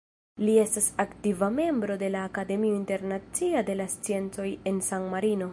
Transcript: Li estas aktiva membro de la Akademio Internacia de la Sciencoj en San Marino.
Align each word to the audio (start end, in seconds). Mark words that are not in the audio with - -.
Li 0.45 0.53
estas 0.61 0.87
aktiva 1.03 1.49
membro 1.59 1.99
de 2.05 2.09
la 2.15 2.23
Akademio 2.31 2.73
Internacia 2.79 3.65
de 3.71 3.79
la 3.83 3.89
Sciencoj 3.97 4.49
en 4.73 4.85
San 4.93 5.11
Marino. 5.17 5.49